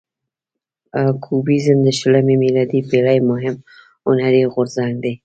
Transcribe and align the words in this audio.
کوبیزم 1.23 1.77
د 1.83 1.89
شلمې 1.99 2.35
میلادي 2.43 2.79
پیړۍ 2.89 3.19
مهم 3.31 3.55
هنري 4.05 4.43
غورځنګ 4.53 4.93
دی. 5.03 5.13